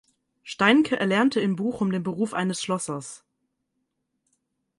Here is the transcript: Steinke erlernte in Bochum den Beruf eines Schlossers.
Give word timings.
Steinke 0.41 0.95
erlernte 0.99 1.39
in 1.41 1.57
Bochum 1.57 1.91
den 1.91 2.01
Beruf 2.01 2.33
eines 2.33 2.59
Schlossers. 2.59 3.23